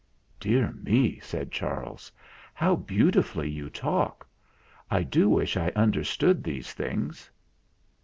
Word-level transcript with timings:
"Dear 0.39 0.71
me!" 0.71 1.19
said 1.19 1.51
Charles, 1.51 2.11
"how 2.55 2.75
beautifully 2.75 3.47
you 3.51 3.69
talk. 3.69 4.27
I 4.89 5.03
do 5.03 5.29
wish 5.29 5.55
I 5.55 5.69
understood 5.75 6.43
these 6.43 6.73
things." 6.73 7.29